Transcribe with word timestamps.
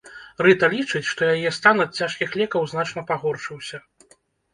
Рыта 0.45 0.67
лічыць, 0.75 1.09
што 1.09 1.27
яе 1.35 1.51
стан 1.57 1.83
ад 1.85 1.91
цяжкіх 1.99 2.29
лекаў 2.41 2.65
значна 2.73 3.05
пагоршыўся. 3.13 3.77